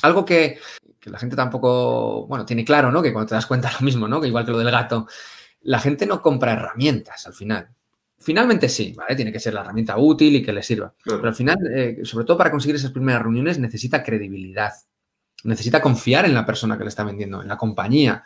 [0.04, 0.60] Algo que,
[1.00, 3.02] que la gente tampoco, bueno, tiene claro, ¿no?
[3.02, 4.22] Que cuando te das cuenta lo mismo, ¿no?
[4.22, 5.08] Que igual que lo del gato,
[5.62, 7.75] la gente no compra herramientas al final.
[8.18, 9.16] Finalmente sí, ¿vale?
[9.16, 10.94] Tiene que ser la herramienta útil y que le sirva.
[11.04, 14.72] Pero al final, eh, sobre todo para conseguir esas primeras reuniones, necesita credibilidad.
[15.44, 18.24] Necesita confiar en la persona que le está vendiendo, en la compañía.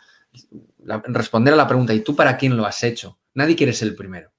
[1.08, 3.18] responder a la pregunta, ¿y tú para quién lo has hecho?
[3.34, 4.32] Nadie quiere ser el primero.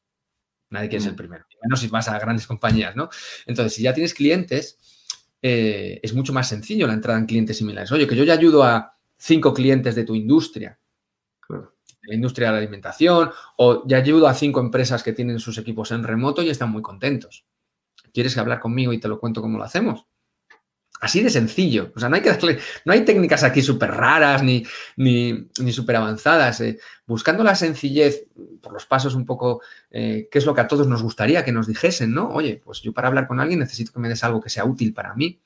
[0.70, 1.18] Nadie quiere ser el mm.
[1.18, 1.46] primero.
[1.64, 3.10] Menos si vas a grandes compañías, ¿no?
[3.46, 4.80] Entonces, si ya tienes clientes,
[5.42, 7.92] eh, es mucho más sencillo la entrada en clientes similares.
[7.92, 10.80] Oye, que yo ya ayudo a cinco clientes de tu industria
[12.04, 15.92] la industria de la alimentación, o ya ayudo a cinco empresas que tienen sus equipos
[15.92, 17.46] en remoto y están muy contentos.
[18.14, 20.06] ¿Quieres hablar conmigo y te lo cuento cómo lo hacemos?
[21.00, 21.92] Así de sencillo.
[21.96, 24.64] O sea, no hay, que no hay técnicas aquí súper raras ni,
[24.98, 26.62] ni, súper avanzadas.
[26.62, 26.78] Eh.
[27.08, 28.26] Buscando la sencillez,
[28.62, 31.52] por los pasos un poco, eh, qué es lo que a todos nos gustaría que
[31.52, 32.30] nos dijesen, ¿no?
[32.30, 34.94] Oye, pues yo para hablar con alguien necesito que me des algo que sea útil
[34.94, 35.42] para mí.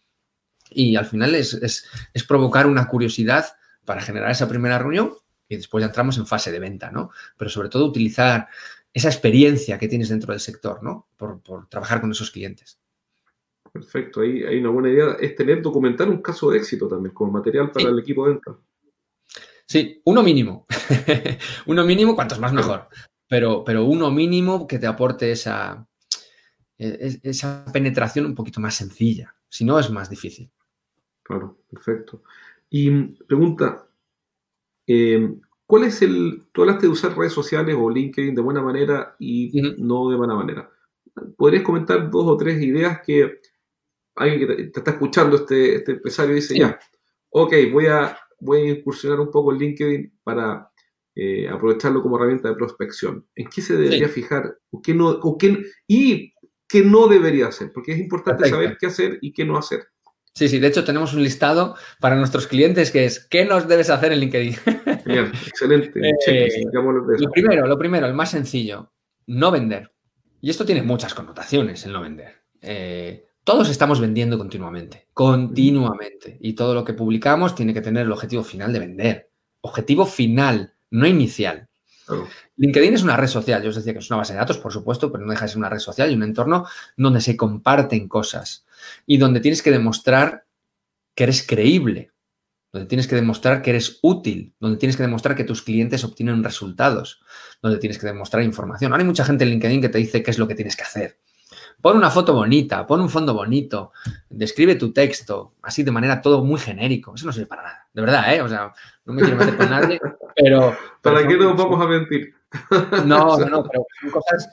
[0.71, 3.45] Y al final es, es provocar una curiosidad
[3.85, 5.13] para generar esa primera reunión
[5.47, 7.11] y después ya entramos en fase de venta, ¿no?
[7.37, 8.47] Pero sobre todo utilizar
[8.93, 11.09] esa experiencia que tienes dentro del sector, ¿no?
[11.17, 12.79] Por, trabajar con esos clientes.
[13.71, 17.31] Perfecto, ahí hay una buena idea, es tener, documentar un caso de éxito también como
[17.31, 18.57] material para el equipo de venta.
[19.67, 20.65] Sí, uno mínimo.
[21.65, 22.87] uno mínimo, cuantos más mejor.
[23.27, 25.85] Pero, pero uno mínimo que te aporte esa,
[26.77, 29.35] e, e, esa penetración un poquito más sencilla.
[29.49, 30.49] Si no, es más difícil.
[31.23, 32.23] Claro, perfecto.
[32.69, 32.91] Y
[33.23, 33.87] pregunta,
[34.87, 35.33] eh,
[35.65, 39.51] ¿cuál es el, tú hablaste de usar redes sociales o LinkedIn de buena manera y
[39.77, 40.69] no de buena manera?
[41.37, 43.39] ¿Podrías comentar dos o tres ideas que
[44.15, 46.79] alguien que te, está escuchando, este, este empresario, dice, ya,
[47.29, 50.69] ok, voy a, voy a incursionar un poco en LinkedIn para
[51.15, 53.25] eh, aprovecharlo como herramienta de prospección?
[53.35, 54.57] ¿En qué se debería fijar?
[54.71, 56.33] ¿O qué no, o qué, y
[56.67, 57.71] qué no debería hacer?
[57.73, 59.87] Porque es importante saber qué hacer y qué no hacer.
[60.37, 63.89] Sí, sí, de hecho tenemos un listado para nuestros clientes que es ¿qué nos debes
[63.89, 64.57] hacer en LinkedIn?
[65.05, 65.97] Bien, excelente.
[66.27, 68.91] Eh, lo primero, lo primero, el más sencillo,
[69.27, 69.93] no vender.
[70.41, 72.33] Y esto tiene muchas connotaciones, el no vender.
[72.61, 76.37] Eh, todos estamos vendiendo continuamente, continuamente.
[76.41, 79.31] Y todo lo que publicamos tiene que tener el objetivo final de vender.
[79.61, 81.69] Objetivo final, no inicial.
[82.57, 84.71] LinkedIn es una red social, yo os decía que es una base de datos, por
[84.73, 86.67] supuesto, pero no deja de ser una red social y un entorno
[86.97, 88.65] donde se comparten cosas
[89.05, 90.45] y donde tienes que demostrar
[91.13, 92.11] que eres creíble,
[92.71, 96.43] donde tienes que demostrar que eres útil, donde tienes que demostrar que tus clientes obtienen
[96.43, 97.21] resultados,
[97.61, 98.91] donde tienes que demostrar información.
[98.91, 100.83] Ahora hay mucha gente en LinkedIn que te dice qué es lo que tienes que
[100.83, 101.19] hacer.
[101.81, 103.91] Pon una foto bonita, pon un fondo bonito,
[104.29, 107.13] describe tu texto, así de manera todo muy genérico.
[107.15, 108.41] Eso no sirve para nada, de verdad, ¿eh?
[108.41, 108.73] O sea,
[109.05, 109.99] no me quiero meter con nadie,
[110.35, 110.75] pero...
[111.01, 112.33] ¿Para qué nos vamos a mentir?
[113.05, 114.49] No, no, no, pero son cosas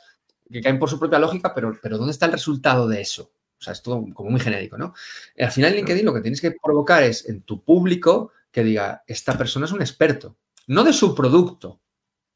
[0.51, 3.33] que caen por su propia lógica, pero, pero ¿dónde está el resultado de eso?
[3.63, 4.93] O sea, es todo como muy genérico, ¿no?
[5.39, 9.39] Al final, LinkedIn lo que tienes que provocar es en tu público que diga, esta
[9.39, 11.81] persona es un experto, no de su producto,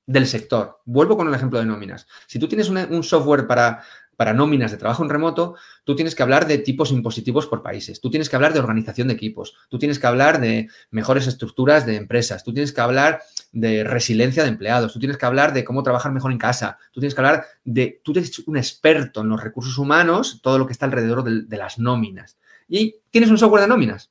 [0.06, 0.82] del sector.
[0.84, 2.06] Vuelvo con el ejemplo de nóminas.
[2.28, 3.82] Si tú tienes un software para
[4.16, 8.00] para nóminas de trabajo en remoto, tú tienes que hablar de tipos impositivos por países,
[8.00, 11.86] tú tienes que hablar de organización de equipos, tú tienes que hablar de mejores estructuras
[11.86, 13.22] de empresas, tú tienes que hablar
[13.56, 17.00] de resiliencia de empleados, tú tienes que hablar de cómo trabajar mejor en casa, tú
[17.00, 20.74] tienes que hablar de, tú eres un experto en los recursos humanos, todo lo que
[20.74, 22.36] está alrededor de, las nóminas.
[22.68, 24.10] Y tienes un software de nóminas,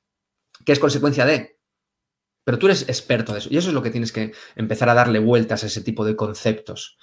[0.65, 1.59] que es consecuencia de,
[2.43, 3.49] pero tú eres experto de eso.
[3.51, 6.15] Y eso es lo que tienes que empezar a darle vueltas a ese tipo de
[6.15, 6.97] conceptos.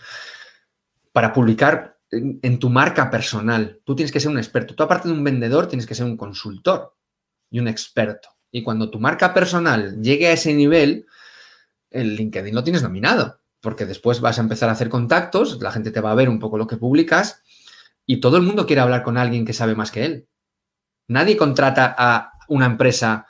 [1.12, 3.81] Para publicar en, tu marca personal.
[3.85, 4.74] Tú tienes que ser un experto.
[4.74, 6.96] Tú, aparte de un vendedor, tienes que ser un consultor
[7.50, 8.28] y un experto.
[8.50, 11.07] Y cuando tu marca personal llegue a ese nivel,
[11.92, 15.90] el LinkedIn lo tienes dominado, porque después vas a empezar a hacer contactos, la gente
[15.90, 17.42] te va a ver un poco lo que publicas
[18.07, 20.28] y todo el mundo quiere hablar con alguien que sabe más que él.
[21.09, 23.26] Nadie contrata a una empresa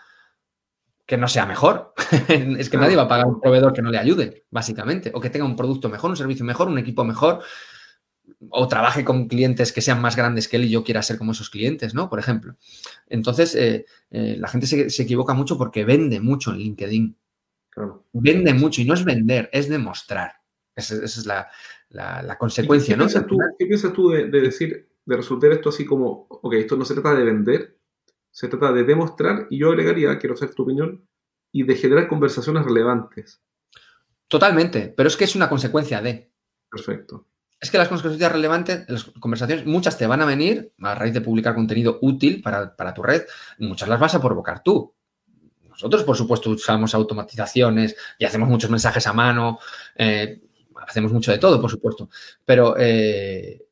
[1.06, 1.92] que no sea mejor.
[2.28, 5.20] es que nadie va a pagar a un proveedor que no le ayude, básicamente, o
[5.20, 7.42] que tenga un producto mejor, un servicio mejor, un equipo mejor
[8.50, 11.32] o trabaje con clientes que sean más grandes que él y yo quiera ser como
[11.32, 12.08] esos clientes, ¿no?
[12.08, 12.56] Por ejemplo.
[13.08, 17.16] Entonces, eh, eh, la gente se, equivoca mucho porque vende mucho en LinkedIn.
[18.12, 20.32] Vende mucho y no es vender, es demostrar.
[20.74, 23.06] Esa, es la, consecuencia, ¿no?
[23.58, 27.14] ¿Qué piensas tú de, decir, de resolver esto así como, ok, esto no se trata
[27.14, 27.78] de vender,
[28.30, 31.06] se trata de demostrar, y yo agregaría, quiero saber tu opinión,
[31.52, 33.42] y de generar conversaciones relevantes.
[34.28, 36.32] Totalmente, pero es que es una consecuencia de.
[36.70, 37.28] Perfecto.
[37.60, 41.20] Es que las consecuencias relevantes, las conversaciones, muchas te van a venir a raíz de
[41.20, 43.22] publicar contenido útil para, tu red,
[43.58, 44.94] muchas las vas a provocar tú.
[45.82, 49.58] Nosotros, por supuesto, usamos automatizaciones y hacemos muchos mensajes a mano,
[49.96, 50.40] eh,
[50.86, 52.08] hacemos mucho de todo, por supuesto,
[52.44, 53.66] pero, eh,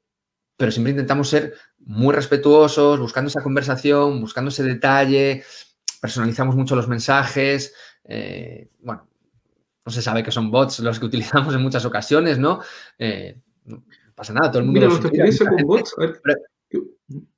[0.56, 5.44] pero siempre intentamos ser muy respetuosos, buscando esa conversación, buscando ese detalle,
[6.00, 9.06] personalizamos mucho los mensajes, eh, bueno,
[9.86, 12.60] no se sabe que son bots los que utilizamos en muchas ocasiones, ¿no?
[13.66, 13.84] No
[14.16, 14.80] pasa nada, todo el mundo.
[14.80, 15.94] Mira, con bots.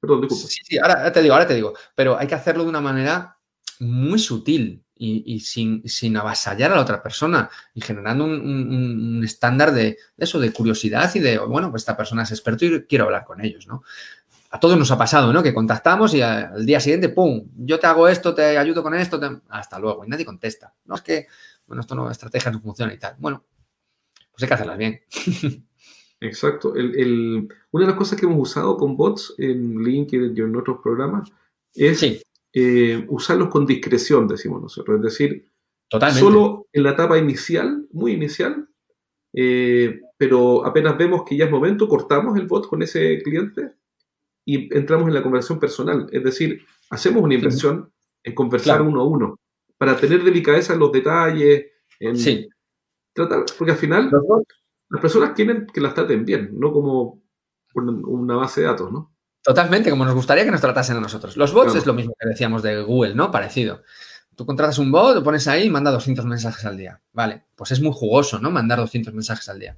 [0.00, 1.74] Perdón, Sí, sí, ahora te digo, ahora te digo.
[1.94, 3.38] Pero hay que hacerlo de una manera
[3.82, 9.96] muy sutil y, sin, sin, avasallar a la otra persona y generando un, estándar de,
[10.16, 13.44] eso, de curiosidad y de, bueno, pues esta persona es experto y quiero hablar con
[13.44, 13.82] ellos, ¿no?
[14.50, 15.42] A todos nos ha pasado, ¿no?
[15.42, 17.48] Que contactamos y al día siguiente, ¡pum!
[17.56, 19.18] Yo te hago esto, te ayudo con esto,
[19.48, 20.04] hasta luego.
[20.04, 20.72] Y nadie contesta.
[20.84, 21.26] No es que,
[21.66, 23.16] bueno, esto no, estrategia no funciona y tal.
[23.18, 23.44] Bueno,
[24.30, 25.00] pues hay que hacerlas bien.
[26.20, 26.76] Exacto.
[26.76, 30.78] El, una de las cosas que hemos usado con bots en LinkedIn y en otros
[30.82, 31.32] programas
[31.74, 34.96] es eh, usarlos con discreción, decimos nosotros.
[34.96, 35.48] Es decir,
[36.12, 38.68] solo en la etapa inicial, muy inicial,
[39.32, 43.72] eh, pero apenas vemos que ya es momento, cortamos el bot con ese cliente
[44.44, 46.06] y entramos en la conversación personal.
[46.12, 47.90] Es decir, hacemos una inversión
[48.22, 49.40] en conversar uno a uno
[49.76, 51.66] para tener delicadeza en los detalles,
[51.98, 52.48] en sí.
[53.12, 54.10] tratar, porque al final
[54.88, 57.22] las personas quieren que las traten bien, no como
[57.74, 59.11] una base de datos, ¿no?
[59.42, 61.36] Totalmente, como nos gustaría que nos tratasen a nosotros.
[61.36, 63.30] Los bots es lo mismo que decíamos de Google, ¿no?
[63.30, 63.82] Parecido.
[64.36, 67.00] Tú contratas un bot, lo pones ahí y manda 200 mensajes al día.
[67.12, 68.50] Vale, pues es muy jugoso, ¿no?
[68.50, 69.76] Mandar 200 mensajes al día.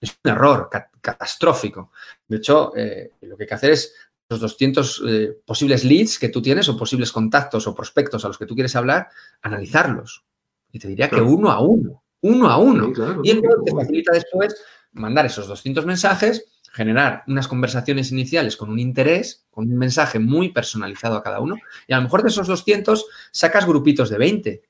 [0.00, 0.70] Es un error
[1.00, 1.90] catastrófico.
[2.26, 3.94] De hecho, eh, lo que hay que hacer es
[4.28, 8.38] los 200 eh, posibles leads que tú tienes o posibles contactos o prospectos a los
[8.38, 9.08] que tú quieres hablar,
[9.42, 10.24] analizarlos.
[10.70, 12.92] Y te diría que uno a uno, uno a uno.
[13.24, 14.54] y el bot te facilita después
[14.92, 20.50] mandar esos 200 mensajes generar unas conversaciones iniciales con un interés, con un mensaje muy
[20.50, 21.56] personalizado a cada uno,
[21.86, 24.62] y a lo mejor de esos 200 sacas grupitos de 20.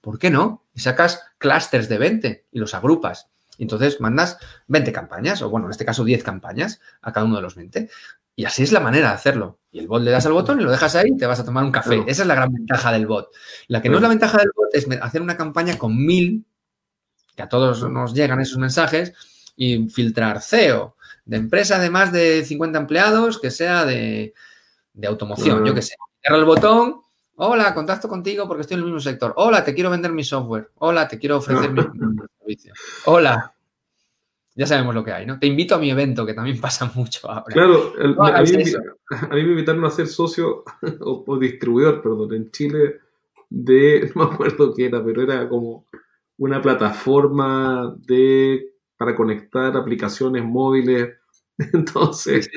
[0.00, 0.66] ¿Por qué no?
[0.74, 3.28] Y sacas clústeres de 20 y los agrupas.
[3.56, 7.36] Y entonces mandas 20 campañas, o bueno, en este caso 10 campañas a cada uno
[7.36, 7.88] de los 20.
[8.34, 9.60] Y así es la manera de hacerlo.
[9.70, 11.44] Y el bot le das al botón y lo dejas ahí y te vas a
[11.44, 12.02] tomar un café.
[12.06, 13.30] Esa es la gran ventaja del bot.
[13.68, 16.44] La que no es la ventaja del bot es hacer una campaña con mil,
[17.36, 19.14] que a todos nos llegan esos mensajes,
[19.56, 24.34] y filtrar CEO, de empresa de más de 50 empleados que sea de,
[25.06, 25.94] automoción, yo qué sé.
[26.20, 27.02] Cierra el botón,
[27.36, 29.32] hola, contacto contigo porque estoy en el mismo sector.
[29.36, 30.70] Hola, te quiero vender mi software.
[30.76, 31.82] Hola, te quiero ofrecer mi,
[32.38, 32.72] servicio.
[33.06, 33.54] Hola.
[34.54, 35.38] Ya sabemos lo que hay, ¿no?
[35.38, 37.44] Te invito a mi evento, que también pasa mucho ahora.
[37.48, 40.64] Claro, a, mí, me invitaron a ser socio
[41.00, 43.00] o, distribuidor, perdón, en Chile
[43.48, 45.86] de, no me acuerdo qué era, pero era como
[46.38, 48.71] una plataforma de
[49.02, 51.10] para conectar aplicaciones móviles.
[51.72, 52.48] Entonces.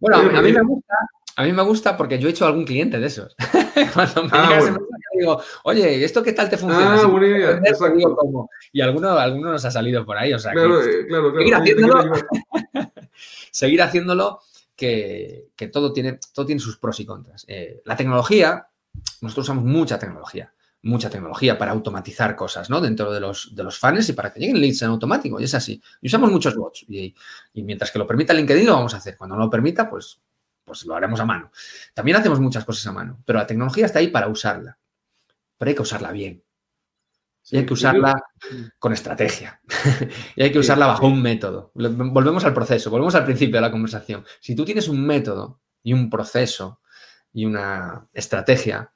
[0.00, 0.94] Bueno, a mí me gusta.
[1.36, 3.36] A mí me gusta porque yo he hecho algún cliente de esos.
[3.94, 4.76] Cuando me ah,
[5.16, 7.00] digo, oye, ¿esto qué tal te funciona?
[7.00, 7.62] Ah, buena idea.
[8.72, 10.32] Y alguno, alguno nos ha salido por ahí.
[10.32, 12.12] O sea, claro, eh, claro, seguir haciéndolo.
[13.52, 14.40] seguir haciéndolo
[14.74, 17.44] que, que, todo, tiene, todo tiene sus pros y contras.
[17.46, 18.66] Eh, la tecnología,
[19.20, 22.80] nosotros usamos mucha tecnología mucha tecnología para automatizar cosas, ¿no?
[22.80, 25.40] Dentro de los, de los funnels y para que lleguen leads en automático.
[25.40, 25.80] Y es así.
[26.00, 26.84] Y usamos muchos bots.
[26.88, 27.14] Y,
[27.54, 29.16] mientras que lo permita LinkedIn, lo vamos a hacer.
[29.16, 30.20] Cuando no lo permita, pues,
[30.64, 31.50] pues lo haremos a mano.
[31.94, 33.20] También hacemos muchas cosas a mano.
[33.24, 34.78] Pero la tecnología está ahí para usarla.
[35.56, 36.42] Pero hay que usarla bien.
[37.50, 38.22] Y hay que usarla
[38.78, 39.60] con estrategia.
[40.36, 41.72] y hay que usarla bajo un método.
[41.74, 44.24] Volvemos al proceso, volvemos al principio de la conversación.
[44.38, 46.82] Si tú tienes un método y un proceso
[47.32, 48.92] y una estrategia,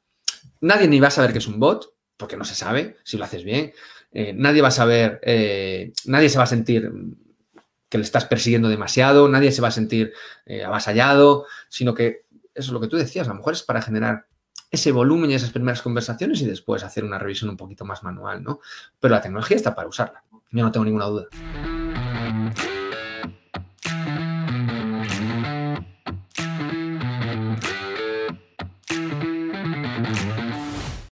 [0.63, 3.25] Nadie ni va a saber que es un bot, porque no se sabe si lo
[3.25, 3.73] haces bien.
[4.13, 6.91] Eh, nadie va a saber, eh, nadie se va a sentir
[7.89, 10.13] que le estás persiguiendo demasiado, nadie se va a sentir
[10.47, 13.83] eh, avasallado, sino que eso es lo que tú decías, a lo mejor es para
[13.83, 14.27] generar
[14.71, 18.43] ese volumen y esas primeras conversaciones y después hacer una revisión un poquito más manual,
[18.43, 18.61] ¿no?
[19.01, 21.27] Pero la tecnología está para usarla, yo no tengo ninguna duda.